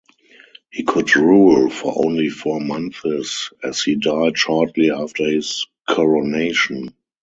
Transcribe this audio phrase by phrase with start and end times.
[0.71, 6.95] He could rule for only four months, as he died shortly after his coronation.